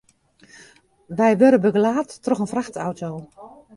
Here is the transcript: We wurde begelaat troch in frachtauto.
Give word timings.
We 1.05 1.37
wurde 1.39 1.59
begelaat 1.65 2.21
troch 2.23 2.39
in 2.43 2.47
frachtauto. 2.53 3.09